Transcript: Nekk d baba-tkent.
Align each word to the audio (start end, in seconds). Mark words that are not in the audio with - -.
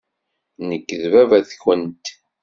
Nekk 0.69 0.89
d 1.01 1.03
baba-tkent. 1.13 2.05